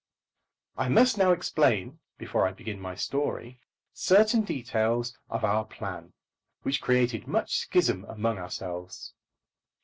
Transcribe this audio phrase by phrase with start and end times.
[0.77, 3.59] I must now explain before I begin my story
[3.93, 6.13] certain details of our plan,
[6.63, 9.13] which created much schism among ourselves.